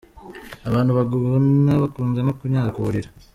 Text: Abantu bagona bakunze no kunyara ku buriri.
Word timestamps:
Abantu 0.67 0.91
bagona 0.97 1.71
bakunze 1.81 2.19
no 2.23 2.31
kunyara 2.37 2.73
ku 2.75 2.79
buriri. 2.85 3.09